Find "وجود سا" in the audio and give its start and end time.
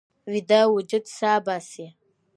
0.75-1.31